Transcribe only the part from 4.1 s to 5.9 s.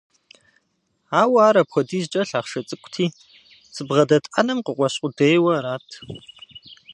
ӏэнэм къыкъуэщ къудейуэ арат.